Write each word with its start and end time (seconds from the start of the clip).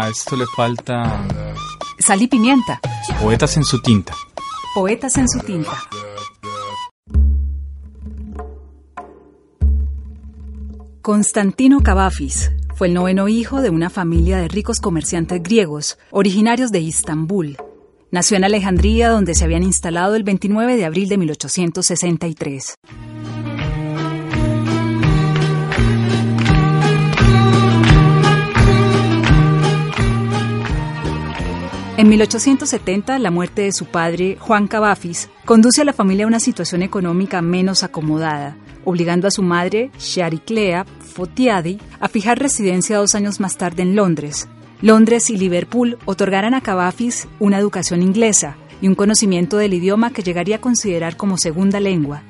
A 0.00 0.08
esto 0.08 0.34
le 0.34 0.46
falta... 0.46 1.28
Sal 1.98 2.22
y 2.22 2.26
pimienta. 2.26 2.80
Poetas 3.20 3.58
en 3.58 3.64
su 3.64 3.82
tinta. 3.82 4.14
Poetas 4.74 5.18
en 5.18 5.28
su 5.28 5.40
tinta. 5.40 5.72
Constantino 11.02 11.82
Cavafis 11.82 12.50
fue 12.74 12.86
el 12.86 12.94
noveno 12.94 13.28
hijo 13.28 13.60
de 13.60 13.68
una 13.68 13.90
familia 13.90 14.38
de 14.38 14.48
ricos 14.48 14.80
comerciantes 14.80 15.42
griegos, 15.42 15.98
originarios 16.10 16.72
de 16.72 16.80
Istambul. 16.80 17.58
Nació 18.10 18.38
en 18.38 18.44
Alejandría, 18.44 19.10
donde 19.10 19.34
se 19.34 19.44
habían 19.44 19.64
instalado 19.64 20.14
el 20.14 20.22
29 20.22 20.76
de 20.76 20.86
abril 20.86 21.10
de 21.10 21.18
1863. 21.18 22.74
En 32.00 32.08
1870, 32.08 33.18
la 33.18 33.30
muerte 33.30 33.60
de 33.60 33.72
su 33.72 33.84
padre, 33.84 34.38
Juan 34.40 34.68
Cavafis, 34.68 35.28
conduce 35.44 35.82
a 35.82 35.84
la 35.84 35.92
familia 35.92 36.24
a 36.24 36.28
una 36.28 36.40
situación 36.40 36.82
económica 36.82 37.42
menos 37.42 37.82
acomodada, 37.82 38.56
obligando 38.86 39.28
a 39.28 39.30
su 39.30 39.42
madre, 39.42 39.90
Chariclea 39.98 40.86
Fotiadi, 40.86 41.78
a 42.00 42.08
fijar 42.08 42.38
residencia 42.38 42.96
dos 42.96 43.14
años 43.14 43.38
más 43.38 43.58
tarde 43.58 43.82
en 43.82 43.96
Londres. 43.96 44.48
Londres 44.80 45.28
y 45.28 45.36
Liverpool 45.36 45.98
otorgaran 46.06 46.54
a 46.54 46.62
Cavafis 46.62 47.28
una 47.38 47.58
educación 47.58 48.00
inglesa 48.00 48.56
y 48.80 48.88
un 48.88 48.94
conocimiento 48.94 49.58
del 49.58 49.74
idioma 49.74 50.10
que 50.10 50.22
llegaría 50.22 50.56
a 50.56 50.60
considerar 50.62 51.18
como 51.18 51.36
segunda 51.36 51.80
lengua. 51.80 52.22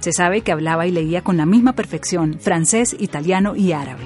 Se 0.00 0.12
sabe 0.12 0.42
que 0.42 0.52
hablaba 0.52 0.86
y 0.86 0.90
leía 0.90 1.22
con 1.22 1.38
la 1.38 1.46
misma 1.46 1.72
perfección 1.72 2.38
francés, 2.38 2.94
italiano 2.98 3.56
y 3.56 3.72
árabe. 3.72 4.04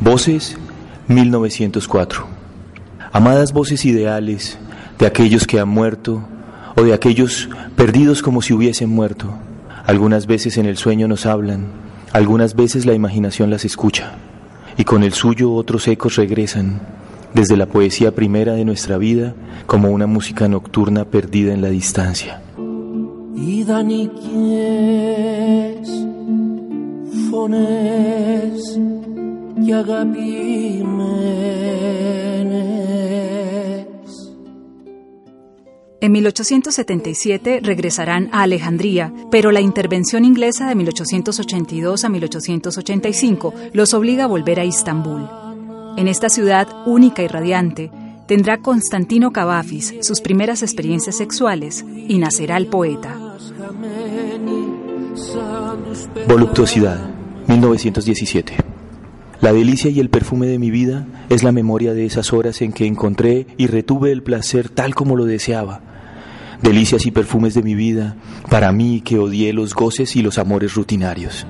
Voces 0.00 0.58
1904. 1.08 2.26
Amadas 3.12 3.52
voces 3.52 3.84
ideales 3.84 4.58
de 4.98 5.06
aquellos 5.06 5.46
que 5.46 5.60
han 5.60 5.68
muerto 5.68 6.26
o 6.74 6.82
de 6.82 6.92
aquellos 6.92 7.48
perdidos 7.76 8.22
como 8.22 8.42
si 8.42 8.52
hubiesen 8.52 8.90
muerto. 8.90 9.32
Algunas 9.86 10.26
veces 10.26 10.58
en 10.58 10.66
el 10.66 10.76
sueño 10.76 11.06
nos 11.06 11.24
hablan, 11.26 11.66
algunas 12.12 12.56
veces 12.56 12.86
la 12.86 12.94
imaginación 12.94 13.50
las 13.50 13.64
escucha 13.64 14.14
y 14.76 14.84
con 14.84 15.02
el 15.02 15.12
suyo 15.12 15.52
otros 15.52 15.86
ecos 15.88 16.16
regresan 16.16 16.80
desde 17.34 17.56
la 17.56 17.66
poesía 17.66 18.14
primera 18.14 18.54
de 18.54 18.64
nuestra 18.64 18.98
vida 18.98 19.34
como 19.66 19.90
una 19.90 20.06
música 20.06 20.48
nocturna 20.48 21.04
perdida 21.04 21.52
en 21.52 21.62
la 21.62 21.68
distancia. 21.68 22.40
En 36.06 36.12
1877 36.12 37.58
regresarán 37.62 38.28
a 38.30 38.42
Alejandría, 38.42 39.12
pero 39.28 39.50
la 39.50 39.60
intervención 39.60 40.24
inglesa 40.24 40.68
de 40.68 40.76
1882 40.76 42.04
a 42.04 42.08
1885 42.08 43.54
los 43.72 43.92
obliga 43.92 44.24
a 44.24 44.28
volver 44.28 44.60
a 44.60 44.64
Istambul. 44.64 45.28
En 45.96 46.06
esta 46.06 46.28
ciudad 46.28 46.68
única 46.86 47.22
y 47.22 47.26
radiante, 47.26 47.90
tendrá 48.26 48.58
Constantino 48.58 49.32
Cavafis 49.32 49.94
sus 50.02 50.20
primeras 50.20 50.62
experiencias 50.62 51.16
sexuales 51.16 51.84
y 51.84 52.18
nacerá 52.18 52.56
el 52.56 52.68
poeta. 52.68 53.18
Voluptuosidad, 56.28 57.10
1917. 57.48 58.65
La 59.46 59.52
delicia 59.52 59.92
y 59.92 60.00
el 60.00 60.10
perfume 60.10 60.48
de 60.48 60.58
mi 60.58 60.72
vida 60.72 61.06
es 61.28 61.44
la 61.44 61.52
memoria 61.52 61.94
de 61.94 62.04
esas 62.04 62.32
horas 62.32 62.60
en 62.62 62.72
que 62.72 62.84
encontré 62.84 63.46
y 63.56 63.68
retuve 63.68 64.10
el 64.10 64.24
placer 64.24 64.68
tal 64.68 64.96
como 64.96 65.14
lo 65.14 65.24
deseaba. 65.24 65.82
Delicias 66.62 67.06
y 67.06 67.12
perfumes 67.12 67.54
de 67.54 67.62
mi 67.62 67.76
vida, 67.76 68.16
para 68.50 68.72
mí 68.72 69.02
que 69.02 69.20
odié 69.20 69.52
los 69.52 69.72
goces 69.72 70.16
y 70.16 70.22
los 70.22 70.38
amores 70.38 70.74
rutinarios. 70.74 71.46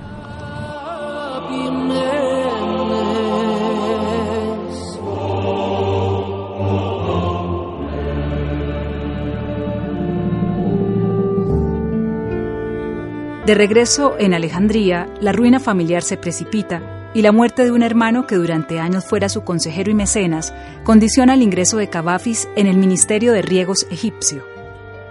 De 13.47 13.55
regreso 13.55 14.13
en 14.19 14.35
Alejandría, 14.35 15.09
la 15.19 15.31
ruina 15.31 15.59
familiar 15.59 16.03
se 16.03 16.17
precipita 16.17 16.96
y 17.17 17.23
la 17.23 17.31
muerte 17.31 17.63
de 17.63 17.71
un 17.71 17.81
hermano 17.81 18.27
que 18.27 18.35
durante 18.35 18.79
años 18.79 19.03
fuera 19.03 19.27
su 19.27 19.43
consejero 19.43 19.89
y 19.89 19.95
mecenas 19.95 20.53
condiciona 20.83 21.33
el 21.33 21.41
ingreso 21.41 21.77
de 21.77 21.89
Cavafis 21.89 22.47
en 22.55 22.67
el 22.67 22.77
Ministerio 22.77 23.33
de 23.33 23.41
Riegos 23.41 23.87
egipcio. 23.89 24.43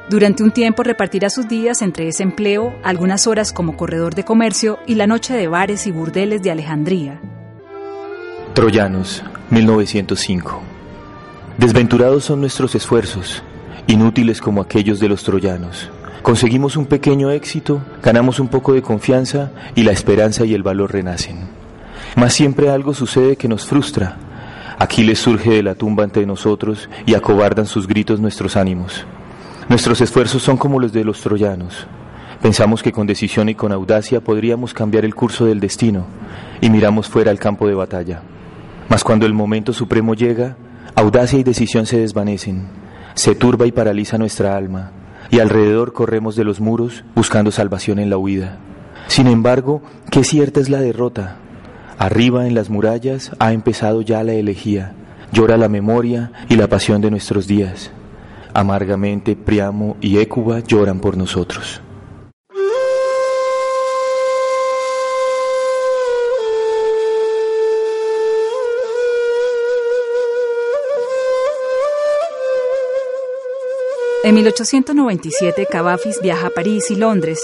Durante 0.08 0.44
un 0.44 0.52
tiempo 0.52 0.84
repartirá 0.84 1.30
sus 1.30 1.48
días 1.48 1.82
entre 1.82 2.06
ese 2.06 2.22
empleo, 2.22 2.72
algunas 2.84 3.26
horas 3.26 3.52
como 3.52 3.76
corredor 3.76 4.14
de 4.14 4.22
comercio 4.22 4.78
y 4.86 4.94
la 4.94 5.08
noche 5.08 5.34
de 5.34 5.48
bares 5.48 5.88
y 5.88 5.90
burdeles 5.90 6.44
de 6.44 6.52
Alejandría. 6.52 7.20
Troyanos, 8.54 9.24
1905. 9.50 10.62
Desventurados 11.58 12.22
son 12.22 12.38
nuestros 12.38 12.76
esfuerzos, 12.76 13.42
inútiles 13.88 14.40
como 14.40 14.60
aquellos 14.60 15.00
de 15.00 15.08
los 15.08 15.24
troyanos. 15.24 15.90
Conseguimos 16.22 16.76
un 16.76 16.86
pequeño 16.86 17.32
éxito, 17.32 17.82
ganamos 18.00 18.38
un 18.38 18.46
poco 18.46 18.74
de 18.74 18.82
confianza 18.82 19.50
y 19.74 19.82
la 19.82 19.90
esperanza 19.90 20.44
y 20.44 20.54
el 20.54 20.62
valor 20.62 20.92
renacen. 20.92 21.55
Mas 22.16 22.32
siempre 22.32 22.70
algo 22.70 22.94
sucede 22.94 23.36
que 23.36 23.46
nos 23.46 23.66
frustra. 23.66 24.16
Aquiles 24.78 25.18
surge 25.18 25.50
de 25.50 25.62
la 25.62 25.74
tumba 25.74 26.02
ante 26.02 26.24
nosotros 26.24 26.88
y 27.04 27.12
acobardan 27.14 27.66
sus 27.66 27.86
gritos 27.86 28.20
nuestros 28.20 28.56
ánimos. 28.56 29.04
Nuestros 29.68 30.00
esfuerzos 30.00 30.42
son 30.42 30.56
como 30.56 30.80
los 30.80 30.94
de 30.94 31.04
los 31.04 31.20
troyanos. 31.20 31.86
Pensamos 32.40 32.82
que 32.82 32.90
con 32.90 33.06
decisión 33.06 33.50
y 33.50 33.54
con 33.54 33.70
audacia 33.70 34.22
podríamos 34.22 34.72
cambiar 34.72 35.04
el 35.04 35.14
curso 35.14 35.44
del 35.44 35.60
destino 35.60 36.06
y 36.62 36.70
miramos 36.70 37.06
fuera 37.06 37.30
al 37.30 37.38
campo 37.38 37.68
de 37.68 37.74
batalla. 37.74 38.22
Mas 38.88 39.04
cuando 39.04 39.26
el 39.26 39.34
momento 39.34 39.74
supremo 39.74 40.14
llega, 40.14 40.56
audacia 40.94 41.38
y 41.38 41.42
decisión 41.42 41.84
se 41.84 41.98
desvanecen, 41.98 42.68
se 43.14 43.34
turba 43.34 43.66
y 43.66 43.72
paraliza 43.72 44.16
nuestra 44.16 44.56
alma, 44.56 44.92
y 45.30 45.40
alrededor 45.40 45.92
corremos 45.92 46.34
de 46.34 46.44
los 46.44 46.60
muros 46.60 47.04
buscando 47.14 47.50
salvación 47.50 47.98
en 47.98 48.08
la 48.08 48.16
huida. 48.16 48.58
Sin 49.08 49.26
embargo, 49.26 49.82
qué 50.10 50.24
cierta 50.24 50.60
es 50.60 50.70
la 50.70 50.80
derrota, 50.80 51.36
Arriba 51.98 52.46
en 52.46 52.54
las 52.54 52.68
murallas 52.68 53.32
ha 53.38 53.54
empezado 53.54 54.02
ya 54.02 54.22
la 54.22 54.34
elegía, 54.34 54.92
llora 55.32 55.56
la 55.56 55.70
memoria 55.70 56.30
y 56.48 56.56
la 56.56 56.68
pasión 56.68 57.00
de 57.00 57.10
nuestros 57.10 57.46
días. 57.46 57.90
Amargamente 58.52 59.34
Priamo 59.34 59.96
y 60.02 60.18
Écuba 60.18 60.60
lloran 60.60 61.00
por 61.00 61.16
nosotros. 61.16 61.80
En 74.22 74.34
1897 74.34 75.66
Cavafis 75.70 76.20
viaja 76.20 76.48
a 76.48 76.50
París 76.50 76.90
y 76.90 76.96
Londres 76.96 77.40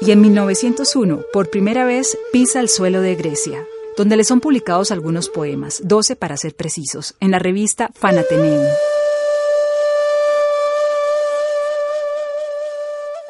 y 0.00 0.10
en 0.10 0.20
1901 0.20 1.20
por 1.32 1.48
primera 1.48 1.84
vez 1.86 2.18
pisa 2.32 2.60
el 2.60 2.68
suelo 2.68 3.00
de 3.00 3.14
Grecia 3.14 3.66
donde 3.96 4.16
le 4.16 4.24
son 4.24 4.40
publicados 4.40 4.90
algunos 4.90 5.28
poemas, 5.28 5.80
12 5.84 6.16
para 6.16 6.36
ser 6.36 6.54
precisos, 6.54 7.14
en 7.20 7.30
la 7.30 7.38
revista 7.38 7.90
Fanateneum. 7.94 8.64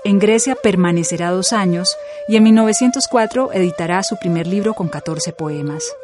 En 0.05 0.19
Grecia 0.19 0.55
permanecerá 0.55 1.31
dos 1.31 1.55
años 1.55 1.97
y 2.29 2.37
en 2.37 2.43
1904 2.43 3.53
editará 3.55 4.03
su 4.03 4.19
primer 4.19 4.47
libro 4.47 4.75
con 4.75 4.89
14 4.89 5.33
poemas. 5.33 5.95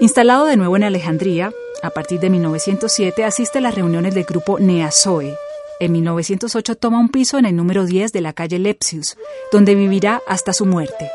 Instalado 0.00 0.46
de 0.46 0.56
nuevo 0.56 0.76
en 0.76 0.82
Alejandría, 0.82 1.52
a 1.80 1.90
partir 1.90 2.18
de 2.18 2.28
1907 2.28 3.24
asiste 3.24 3.58
a 3.58 3.62
las 3.62 3.74
reuniones 3.74 4.14
del 4.14 4.24
grupo 4.24 4.58
Neazoe. 4.58 5.36
En 5.78 5.92
1908 5.92 6.74
toma 6.74 6.98
un 6.98 7.08
piso 7.08 7.38
en 7.38 7.46
el 7.46 7.54
número 7.54 7.86
10 7.86 8.12
de 8.12 8.20
la 8.20 8.32
calle 8.32 8.58
Lepsius, 8.58 9.16
donde 9.52 9.74
vivirá 9.74 10.22
hasta 10.26 10.52
su 10.52 10.66
muerte. 10.66 11.08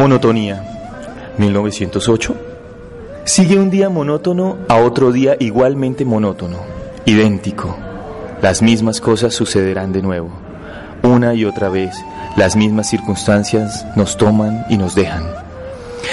Monotonía, 0.00 0.64
1908. 1.36 2.34
Sigue 3.26 3.58
un 3.58 3.68
día 3.68 3.90
monótono 3.90 4.56
a 4.66 4.76
otro 4.76 5.12
día 5.12 5.36
igualmente 5.38 6.06
monótono, 6.06 6.56
idéntico. 7.04 7.76
Las 8.40 8.62
mismas 8.62 9.02
cosas 9.02 9.34
sucederán 9.34 9.92
de 9.92 10.00
nuevo. 10.00 10.30
Una 11.02 11.34
y 11.34 11.44
otra 11.44 11.68
vez, 11.68 11.94
las 12.34 12.56
mismas 12.56 12.88
circunstancias 12.88 13.84
nos 13.94 14.16
toman 14.16 14.64
y 14.70 14.78
nos 14.78 14.94
dejan. 14.94 15.34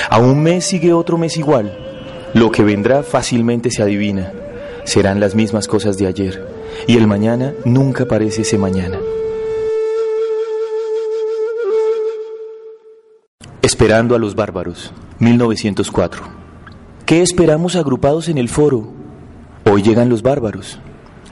A 0.09 0.19
un 0.19 0.43
mes 0.43 0.65
sigue 0.65 0.91
otro 0.91 1.17
mes 1.17 1.37
igual. 1.37 1.73
Lo 2.33 2.51
que 2.51 2.65
vendrá 2.65 3.03
fácilmente 3.03 3.71
se 3.71 3.83
adivina. 3.83 4.33
Serán 4.83 5.21
las 5.21 5.33
mismas 5.33 5.65
cosas 5.69 5.97
de 5.97 6.07
ayer. 6.07 6.45
Y 6.87 6.97
el 6.97 7.07
mañana 7.07 7.53
nunca 7.63 8.03
parece 8.03 8.41
ese 8.41 8.57
mañana. 8.57 8.99
Esperando 13.61 14.15
a 14.15 14.19
los 14.19 14.35
bárbaros, 14.35 14.91
1904. 15.19 16.23
¿Qué 17.05 17.21
esperamos 17.21 17.75
agrupados 17.75 18.29
en 18.29 18.37
el 18.37 18.49
foro? 18.49 18.89
Hoy 19.69 19.81
llegan 19.81 20.09
los 20.09 20.21
bárbaros. 20.21 20.79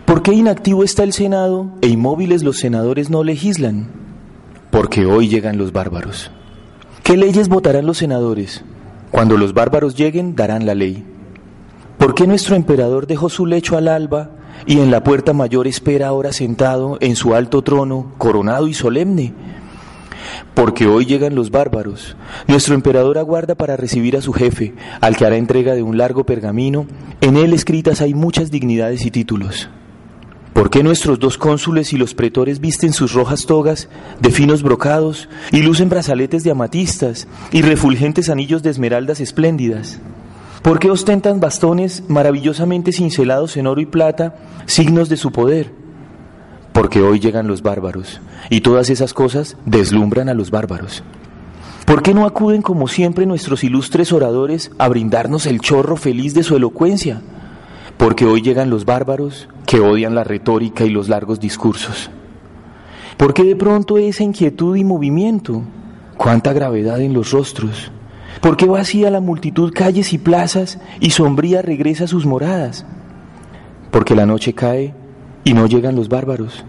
¿Por 0.06 0.22
qué 0.22 0.34
inactivo 0.34 0.84
está 0.84 1.04
el 1.04 1.14
Senado 1.14 1.70
e 1.82 1.88
inmóviles 1.88 2.44
los 2.44 2.58
senadores 2.58 3.10
no 3.10 3.24
legislan? 3.24 3.88
Porque 4.72 5.06
hoy 5.06 5.28
llegan 5.28 5.58
los 5.58 5.72
bárbaros. 5.72 6.32
¿Qué 7.04 7.16
leyes 7.16 7.48
votarán 7.48 7.86
los 7.86 8.00
senadores? 8.00 8.64
Cuando 9.12 9.38
los 9.38 9.54
bárbaros 9.54 9.96
lleguen, 9.96 10.36
darán 10.36 10.66
la 10.66 10.76
ley. 10.76 11.06
¿Por 11.98 12.16
qué 12.16 12.28
nuestro 12.28 12.56
emperador 12.56 13.08
dejó 13.08 13.30
su 13.30 13.46
lecho 13.46 13.78
al 13.78 13.88
alba 13.88 14.32
y 14.66 14.80
en 14.80 14.92
la 14.92 15.04
puerta 15.04 15.32
mayor 15.32 15.68
espera 15.68 16.08
ahora 16.08 16.34
sentado 16.34 16.98
en 17.00 17.16
su 17.16 17.36
alto 17.36 17.62
trono, 17.62 18.12
coronado 18.18 18.68
y 18.68 18.74
solemne? 18.74 19.34
Porque 20.54 20.88
hoy 20.88 21.06
llegan 21.06 21.36
los 21.36 21.52
bárbaros. 21.52 22.16
Nuestro 22.48 22.76
emperador 22.76 23.18
aguarda 23.18 23.56
para 23.56 23.78
recibir 23.78 24.18
a 24.18 24.22
su 24.22 24.34
jefe, 24.34 24.74
al 25.02 25.18
que 25.18 25.26
hará 25.26 25.38
entrega 25.38 25.76
de 25.76 25.84
un 25.84 25.98
largo 25.98 26.26
pergamino. 26.26 26.88
En 27.22 27.38
él 27.38 27.54
escritas 27.54 28.02
hay 28.02 28.14
muchas 28.14 28.52
dignidades 28.52 29.06
y 29.06 29.12
títulos. 29.12 29.70
¿Por 30.56 30.70
qué 30.70 30.84
nuestros 30.84 31.20
dos 31.20 31.38
cónsules 31.38 31.92
y 31.92 31.98
los 31.98 32.14
pretores 32.14 32.62
visten 32.62 32.94
sus 32.94 33.12
rojas 33.12 33.46
togas 33.46 33.90
de 34.22 34.32
finos 34.32 34.64
brocados 34.64 35.28
y 35.52 35.62
lucen 35.62 35.90
brazaletes 35.90 36.46
de 36.46 36.52
amatistas 36.52 37.28
y 37.52 37.62
refulgentes 37.62 38.30
anillos 38.30 38.64
de 38.64 38.70
esmeraldas 38.70 39.20
espléndidas? 39.20 40.00
¿Por 40.62 40.80
qué 40.80 40.90
ostentan 40.90 41.42
bastones 41.42 42.04
maravillosamente 42.08 42.94
cincelados 42.94 43.58
en 43.58 43.68
oro 43.68 43.82
y 43.82 43.86
plata, 43.86 44.36
signos 44.66 45.10
de 45.10 45.18
su 45.18 45.34
poder? 45.34 45.74
Porque 46.76 47.02
hoy 47.02 47.22
llegan 47.22 47.48
los 47.48 47.62
bárbaros 47.62 48.20
y 48.50 48.60
todas 48.60 48.90
esas 48.90 49.14
cosas 49.14 49.56
deslumbran 49.66 50.28
a 50.28 50.34
los 50.34 50.52
bárbaros. 50.52 51.04
¿Por 51.86 52.04
qué 52.04 52.14
no 52.14 52.26
acuden 52.26 52.62
como 52.62 52.90
siempre 52.90 53.26
nuestros 53.26 53.64
ilustres 53.64 54.12
oradores 54.12 54.72
a 54.78 54.90
brindarnos 54.90 55.46
el 55.46 55.62
chorro 55.62 55.96
feliz 55.96 56.34
de 56.34 56.44
su 56.44 56.54
elocuencia? 56.58 57.22
Porque 57.96 58.26
hoy 58.26 58.42
llegan 58.42 58.70
los 58.70 58.84
bárbaros 58.84 59.48
que 59.66 59.80
odian 59.80 60.16
la 60.16 60.26
retórica 60.26 60.84
y 60.84 60.90
los 60.90 61.08
largos 61.08 61.40
discursos. 61.40 62.10
¿Por 63.16 63.34
qué 63.34 63.46
de 63.46 63.56
pronto 63.56 63.98
esa 63.98 64.24
inquietud 64.24 64.76
y 64.76 64.84
movimiento? 64.84 65.62
¿Cuánta 66.18 66.52
gravedad 66.52 67.00
en 67.00 67.14
los 67.14 67.32
rostros? 67.32 67.90
¿Por 68.42 68.58
qué 68.58 68.66
vacía 68.66 69.10
la 69.10 69.22
multitud 69.22 69.72
calles 69.74 70.12
y 70.12 70.18
plazas 70.18 70.78
y 71.00 71.12
sombría 71.12 71.62
regresa 71.62 72.04
a 72.04 72.08
sus 72.08 72.26
moradas? 72.26 72.86
Porque 73.92 74.14
la 74.14 74.26
noche 74.26 74.52
cae 74.52 75.05
y 75.46 75.54
no 75.54 75.68
llegan 75.68 75.96
los 75.96 76.10
bárbaros. 76.10 76.66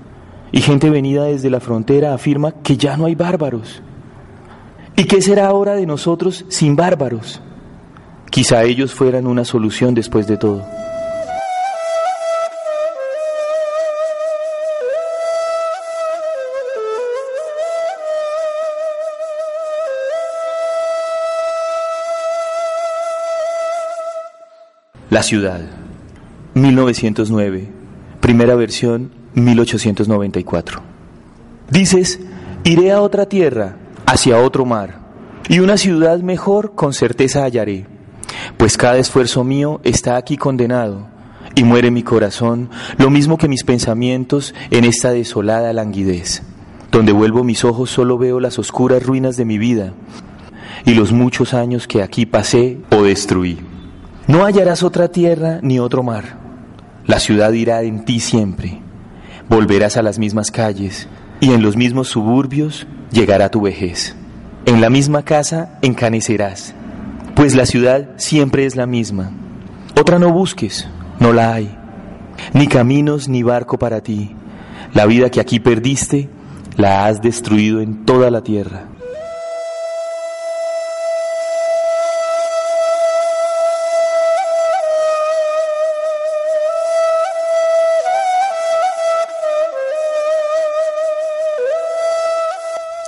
Y 0.52 0.60
gente 0.60 0.90
venida 0.90 1.24
desde 1.24 1.50
la 1.50 1.58
frontera 1.58 2.14
afirma 2.14 2.52
que 2.52 2.76
ya 2.76 2.96
no 2.96 3.06
hay 3.06 3.16
bárbaros. 3.16 3.82
¿Y 4.94 5.04
qué 5.04 5.20
será 5.20 5.48
ahora 5.48 5.74
de 5.74 5.86
nosotros 5.86 6.44
sin 6.48 6.76
bárbaros? 6.76 7.40
Quizá 8.30 8.62
ellos 8.62 8.94
fueran 8.94 9.26
una 9.26 9.44
solución 9.44 9.94
después 9.94 10.28
de 10.28 10.36
todo. 10.36 10.62
La 25.08 25.22
ciudad, 25.22 25.60
1909, 26.54 27.70
primera 28.20 28.54
versión, 28.54 29.10
1894. 29.34 30.80
Dices, 31.70 32.20
iré 32.64 32.92
a 32.92 33.00
otra 33.00 33.26
tierra, 33.26 33.76
hacia 34.06 34.38
otro 34.38 34.64
mar, 34.64 35.00
y 35.48 35.60
una 35.60 35.76
ciudad 35.76 36.20
mejor 36.20 36.74
con 36.74 36.92
certeza 36.92 37.44
hallaré, 37.44 37.86
pues 38.56 38.76
cada 38.76 38.98
esfuerzo 38.98 39.44
mío 39.44 39.80
está 39.84 40.16
aquí 40.16 40.36
condenado, 40.36 41.08
y 41.54 41.64
muere 41.64 41.90
mi 41.90 42.02
corazón, 42.02 42.70
lo 42.98 43.10
mismo 43.10 43.38
que 43.38 43.48
mis 43.48 43.64
pensamientos 43.64 44.54
en 44.70 44.84
esta 44.84 45.10
desolada 45.10 45.72
languidez. 45.72 46.42
Donde 46.92 47.12
vuelvo 47.12 47.44
mis 47.44 47.64
ojos 47.64 47.90
solo 47.90 48.16
veo 48.18 48.40
las 48.40 48.58
oscuras 48.58 49.02
ruinas 49.02 49.36
de 49.36 49.44
mi 49.44 49.58
vida 49.58 49.92
y 50.84 50.94
los 50.94 51.12
muchos 51.12 51.52
años 51.52 51.86
que 51.86 52.02
aquí 52.02 52.26
pasé 52.26 52.78
o 52.90 53.02
destruí. 53.02 53.58
No 54.28 54.44
hallarás 54.44 54.82
otra 54.82 55.08
tierra 55.08 55.58
ni 55.62 55.78
otro 55.78 56.02
mar. 56.02 56.45
La 57.06 57.20
ciudad 57.20 57.52
irá 57.52 57.82
en 57.82 58.04
ti 58.04 58.18
siempre. 58.18 58.80
Volverás 59.48 59.96
a 59.96 60.02
las 60.02 60.18
mismas 60.18 60.50
calles 60.50 61.08
y 61.40 61.52
en 61.52 61.62
los 61.62 61.76
mismos 61.76 62.08
suburbios 62.08 62.86
llegará 63.12 63.48
tu 63.48 63.60
vejez. 63.60 64.16
En 64.64 64.80
la 64.80 64.90
misma 64.90 65.22
casa 65.22 65.78
encanecerás, 65.82 66.74
pues 67.36 67.54
la 67.54 67.66
ciudad 67.66 68.08
siempre 68.16 68.66
es 68.66 68.74
la 68.74 68.86
misma. 68.86 69.30
Otra 69.98 70.18
no 70.18 70.32
busques, 70.32 70.88
no 71.20 71.32
la 71.32 71.54
hay. 71.54 71.72
Ni 72.52 72.66
caminos 72.66 73.28
ni 73.28 73.44
barco 73.44 73.78
para 73.78 74.00
ti. 74.00 74.34
La 74.92 75.06
vida 75.06 75.30
que 75.30 75.40
aquí 75.40 75.60
perdiste 75.60 76.28
la 76.76 77.06
has 77.06 77.22
destruido 77.22 77.80
en 77.80 78.04
toda 78.04 78.30
la 78.30 78.42
tierra. 78.42 78.86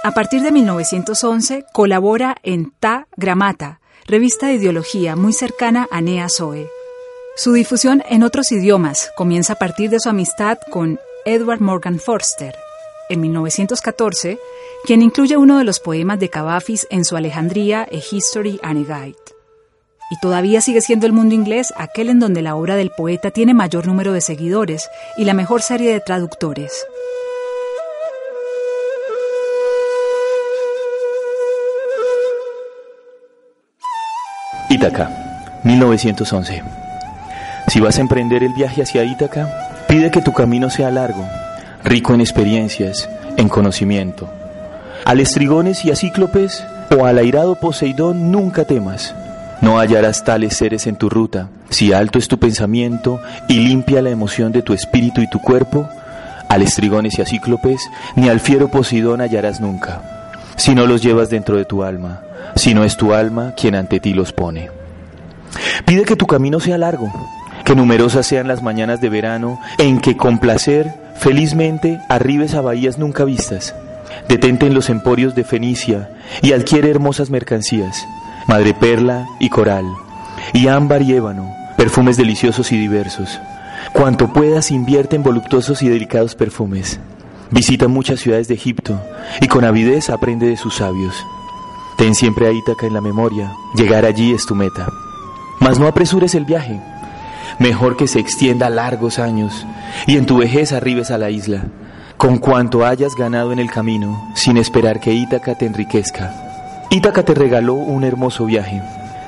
A 0.09 0.13
partir 0.13 0.41
de 0.41 0.51
1911 0.53 1.67
colabora 1.71 2.39
en 2.43 2.73
Ta 2.81 3.09
Gramata, 3.19 3.83
revista 4.07 4.47
de 4.47 4.55
ideología 4.55 5.17
muy 5.17 5.35
cercana 5.35 5.87
a 5.91 6.01
Nea 6.01 6.29
Zoe. 6.35 6.67
Su 7.37 7.53
difusión 7.53 8.03
en 8.09 8.23
otros 8.23 8.51
idiomas 8.51 9.13
comienza 9.19 9.53
a 9.53 9.57
partir 9.57 9.91
de 9.91 10.01
su 10.01 10.09
amistad 10.09 10.57
con 10.71 10.99
Edward 11.27 11.61
Morgan 11.61 11.99
Forster, 12.01 12.57
en 13.11 13.21
1914, 13.21 14.39
quien 14.87 15.03
incluye 15.03 15.37
uno 15.37 15.59
de 15.59 15.65
los 15.65 15.79
poemas 15.79 16.19
de 16.19 16.31
Cavafis 16.31 16.87
en 16.89 17.05
su 17.05 17.15
Alejandría, 17.15 17.83
A 17.83 17.97
History 18.11 18.59
and 18.63 18.91
a 18.91 19.01
Guide. 19.01 19.19
Y 20.11 20.19
todavía 20.23 20.63
sigue 20.63 20.81
siendo 20.81 21.05
el 21.05 21.13
mundo 21.13 21.35
inglés 21.35 21.75
aquel 21.77 22.09
en 22.09 22.19
donde 22.19 22.41
la 22.41 22.57
obra 22.57 22.77
del 22.77 22.93
poeta 22.97 23.31
tiene 23.31 23.53
mayor 23.53 23.87
número 23.87 24.15
de 24.15 24.23
seguidores 24.23 24.89
y 25.19 25.27
la 25.27 25.35
mejor 25.35 25.61
serie 25.61 25.93
de 25.93 26.01
traductores. 26.01 26.87
Ítaca, 34.71 35.11
1911. 35.65 36.63
Si 37.69 37.81
vas 37.81 37.97
a 37.97 38.03
emprender 38.03 38.43
el 38.43 38.53
viaje 38.53 38.83
hacia 38.83 39.03
Ítaca, 39.03 39.49
pide 39.89 40.11
que 40.11 40.21
tu 40.21 40.35
camino 40.35 40.69
sea 40.69 40.91
largo, 40.91 41.27
rico 41.85 42.13
en 42.13 42.21
experiencias, 42.21 43.09
en 43.39 43.49
conocimiento. 43.49 44.29
A 45.07 45.15
lestrigones 45.15 45.87
y 45.87 45.91
a 45.91 45.97
cíclopes 45.97 46.67
o 46.95 47.07
al 47.07 47.17
airado 47.17 47.55
Poseidón 47.55 48.31
nunca 48.31 48.67
temas. 48.67 49.15
No 49.63 49.79
hallarás 49.79 50.23
tales 50.23 50.55
seres 50.59 50.87
en 50.87 50.97
tu 50.97 51.09
ruta. 51.09 51.49
Si 51.71 51.95
alto 51.95 52.19
es 52.19 52.29
tu 52.29 52.39
pensamiento 52.39 53.23
y 53.49 53.61
limpia 53.61 54.03
la 54.03 54.11
emoción 54.11 54.53
de 54.53 54.61
tu 54.61 54.75
espíritu 54.75 55.23
y 55.23 55.31
tu 55.31 55.41
cuerpo, 55.41 55.89
a 56.47 56.59
lestrigones 56.59 57.19
y 57.19 57.23
a 57.23 57.27
cíclopes, 57.27 57.81
ni 58.17 58.29
al 58.29 58.39
fiero 58.39 58.69
Poseidón 58.69 59.23
hallarás 59.23 59.63
nunca, 59.63 60.03
si 60.57 60.75
no 60.75 60.87
los 60.87 61.03
llevas 61.03 61.31
dentro 61.31 61.57
de 61.57 61.65
tu 61.65 61.83
alma 61.85 62.28
sino 62.57 62.85
es 62.85 62.97
tu 62.97 63.15
alma 63.15 63.55
quien 63.57 63.75
ante 63.75 64.01
ti 64.01 64.15
los 64.15 64.33
pone. 64.33 64.71
Pide 65.85 66.05
que 66.05 66.17
tu 66.17 66.27
camino 66.27 66.61
sea 66.61 66.79
largo, 66.79 67.11
que 67.65 67.75
numerosas 67.75 68.27
sean 68.27 68.49
las 68.49 68.63
mañanas 68.63 69.01
de 69.01 69.09
verano 69.09 69.61
en 69.79 70.01
que 70.01 70.17
con 70.17 70.39
placer, 70.39 70.93
felizmente, 71.17 72.01
arribes 72.09 72.55
a 72.55 72.61
bahías 72.61 72.99
nunca 72.99 73.25
vistas. 73.25 73.75
Detente 74.29 74.67
en 74.67 74.75
los 74.75 74.91
emporios 74.91 75.35
de 75.35 75.45
Fenicia 75.45 76.11
y 76.43 76.53
adquiere 76.53 76.91
hermosas 76.91 77.31
mercancías, 77.31 78.07
madreperla 78.47 79.27
y 79.41 79.49
coral, 79.49 79.85
y 80.53 80.69
ámbar 80.69 81.03
y 81.03 81.15
ébano, 81.15 81.55
perfumes 81.77 82.17
deliciosos 82.17 82.73
y 82.73 82.79
diversos. 82.79 83.39
Cuanto 83.93 84.33
puedas 84.33 84.71
invierte 84.71 85.17
en 85.17 85.23
voluptuosos 85.23 85.83
y 85.83 85.89
delicados 85.89 86.35
perfumes. 86.35 87.01
Visita 87.51 87.89
muchas 87.89 88.21
ciudades 88.21 88.49
de 88.49 88.55
Egipto 88.55 89.01
y 89.41 89.49
con 89.49 89.65
avidez 89.65 90.11
aprende 90.11 90.47
de 90.47 90.57
sus 90.57 90.77
sabios. 90.77 91.15
Ten 91.99 92.15
siempre 92.15 92.47
a 92.47 92.53
Ítaca 92.53 92.87
en 92.87 92.95
la 92.95 93.01
memoria, 93.01 93.57
llegar 93.75 94.05
allí 94.05 94.33
es 94.33 94.47
tu 94.47 94.55
meta. 94.55 94.89
Mas 95.59 95.81
no 95.81 95.89
apresures 95.89 96.37
el 96.37 96.45
viaje, 96.45 96.81
mejor 97.59 97.97
que 97.97 98.07
se 98.07 98.21
extienda 98.21 98.71
largos 98.71 99.19
años 99.19 99.67
y 100.07 100.17
en 100.17 100.25
tu 100.25 100.39
vejez 100.39 100.71
arribes 100.73 101.11
a 101.11 101.19
la 101.19 101.31
isla, 101.31 101.65
con 102.17 102.39
cuanto 102.39 102.87
hayas 102.87 103.17
ganado 103.17 103.51
en 103.51 103.59
el 103.59 103.69
camino, 103.69 104.31
sin 104.37 104.59
esperar 104.59 105.01
que 105.01 105.13
Ítaca 105.13 105.57
te 105.57 105.67
enriquezca. 105.67 106.87
Ítaca 106.89 107.25
te 107.25 107.35
regaló 107.35 107.75
un 107.75 108.05
hermoso 108.05 108.47
viaje, 108.47 108.81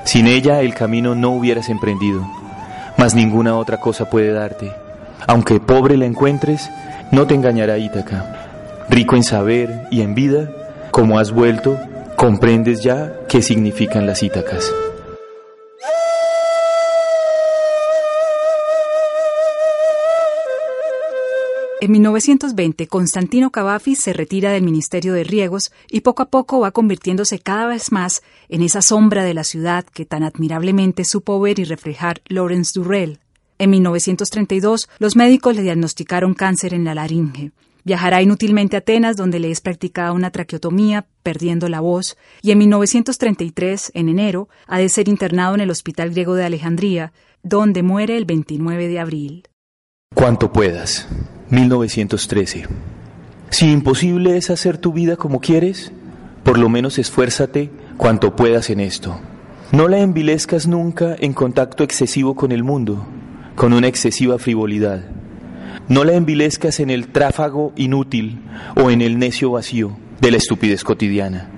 sin 0.05 0.29
ella 0.29 0.61
el 0.61 0.73
camino 0.73 1.17
no 1.17 1.31
hubieras 1.31 1.71
emprendido, 1.71 2.25
mas 2.97 3.17
ninguna 3.17 3.57
otra 3.57 3.79
cosa 3.79 4.09
puede 4.09 4.33
darte. 4.33 4.73
Aunque 5.27 5.59
pobre 5.59 5.97
la 5.97 6.07
encuentres, 6.07 6.71
no 7.11 7.27
te 7.27 7.35
engañará 7.35 7.79
Ítaca. 7.79 8.87
Rico 8.89 9.17
en 9.17 9.25
saber 9.25 9.89
y 9.91 10.03
en 10.03 10.15
vida, 10.15 10.49
como 10.93 11.19
has 11.19 11.33
vuelto, 11.33 11.77
Comprendes 12.21 12.83
ya 12.83 13.27
qué 13.31 13.41
significan 13.41 14.07
las 14.07 14.23
Ítacas. 14.23 14.71
En 21.81 21.91
1920, 21.91 22.89
Constantino 22.89 23.49
Cavafis 23.49 24.01
se 24.01 24.13
retira 24.13 24.53
del 24.53 24.63
Ministerio 24.63 25.15
de 25.15 25.25
Riegos 25.25 25.73
y 25.89 26.03
poco 26.03 26.23
a 26.23 26.29
poco 26.29 26.61
va 26.61 26.73
convirtiéndose 26.73 27.39
cada 27.39 27.65
vez 27.65 27.91
más 27.91 28.21
en 28.51 28.61
esa 28.61 28.83
sombra 28.83 29.25
de 29.25 29.33
la 29.33 29.43
ciudad 29.43 29.87
que 29.87 30.05
tan 30.05 30.23
admirablemente 30.23 31.05
supo 31.07 31.41
ver 31.41 31.59
y 31.59 31.65
reflejar 31.65 32.21
Lawrence 32.27 32.79
Durrell. 32.79 33.19
En 33.57 33.71
1932, 33.71 34.91
los 34.99 35.17
médicos 35.17 35.57
le 35.57 35.63
diagnosticaron 35.63 36.35
cáncer 36.35 36.75
en 36.75 36.85
la 36.85 36.95
laringe. 36.95 37.53
Viajará 37.85 38.23
inútilmente 38.23 38.77
a 38.77 38.81
Atenas, 38.81 39.17
donde 39.17 39.39
le 39.39 39.51
es 39.51 39.61
practicada 39.61 40.13
una 40.13 40.31
traqueotomía, 40.31 41.07
perdiendo 41.23 41.69
la 41.69 41.81
voz, 41.81 42.17
y 42.43 42.51
en 42.51 42.59
1933, 42.59 43.93
en 43.95 44.09
enero, 44.09 44.49
ha 44.67 44.79
de 44.79 44.89
ser 44.89 45.09
internado 45.09 45.55
en 45.55 45.61
el 45.61 45.71
Hospital 45.71 46.11
Griego 46.11 46.35
de 46.35 46.45
Alejandría, 46.45 47.13
donde 47.43 47.83
muere 47.83 48.17
el 48.17 48.25
29 48.25 48.89
de 48.89 48.99
abril. 48.99 49.49
Cuanto 50.15 50.53
puedas. 50.53 51.09
1913. 51.51 52.67
Si 53.51 53.71
imposible 53.71 54.37
es 54.37 54.51
hacer 54.51 54.79
tu 54.79 54.93
vida 54.93 55.17
como 55.17 55.41
quieres, 55.41 55.93
por 56.45 56.59
lo 56.59 56.69
menos 56.69 56.99
esfuérzate 56.99 57.71
cuanto 57.97 58.37
puedas 58.37 58.71
en 58.71 58.81
esto. 58.81 59.21
No 59.73 59.89
la 59.89 59.99
envilezcas 59.99 60.67
nunca 60.67 61.17
en 61.19 61.33
contacto 61.33 61.85
excesivo 61.85 62.35
con 62.35 62.53
el 62.53 62.65
mundo, 62.65 63.07
con 63.57 63.73
una 63.73 63.89
excesiva 63.89 64.39
frivolidad. 64.39 65.05
No 65.91 66.05
la 66.05 66.13
envilezcas 66.13 66.79
en 66.79 66.89
el 66.89 67.09
tráfago 67.09 67.73
inútil 67.75 68.39
o 68.77 68.93
en 68.93 69.03
el 69.03 69.19
necio 69.19 69.51
vacío 69.51 69.99
de 70.21 70.31
la 70.31 70.37
estupidez 70.37 70.85
cotidiana, 70.85 71.51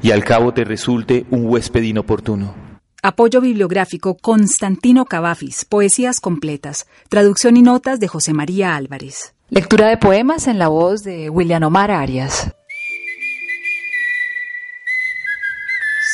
y 0.00 0.10
al 0.10 0.24
cabo 0.24 0.54
te 0.54 0.64
resulte 0.64 1.26
un 1.28 1.44
huésped 1.44 1.82
inoportuno. 1.82 2.54
Apoyo 3.02 3.42
bibliográfico 3.42 4.16
Constantino 4.16 5.04
Cavafis, 5.04 5.66
Poesías 5.66 6.18
completas, 6.18 6.86
traducción 7.10 7.58
y 7.58 7.62
notas 7.62 8.00
de 8.00 8.08
José 8.08 8.32
María 8.32 8.74
Álvarez. 8.74 9.34
Lectura 9.50 9.88
de 9.88 9.98
poemas 9.98 10.46
en 10.46 10.58
la 10.58 10.68
voz 10.68 11.02
de 11.02 11.28
William 11.28 11.62
Omar 11.62 11.90
Arias. 11.90 12.50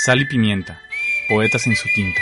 Sal 0.05 0.23
y 0.23 0.25
pimienta, 0.27 0.81
poetas 1.29 1.69
en 1.69 1.77
su 1.77 1.89
tinta. 1.95 2.21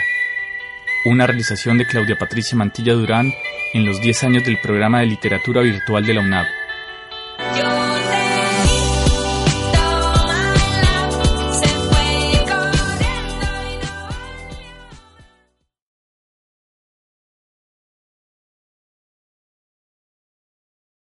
Una 1.07 1.27
realización 1.27 1.79
de 1.79 1.87
Claudia 1.87 2.19
Patricia 2.19 2.55
Mantilla 2.59 2.93
Durán 2.93 3.33
en 3.73 3.85
los 3.85 4.01
10 4.01 4.25
años 4.25 4.45
del 4.45 4.59
programa 4.59 5.01
de 5.01 5.07
literatura 5.07 5.63
virtual 5.63 6.05
de 6.05 6.15
la 6.15 6.21
UNAV. 6.21 6.62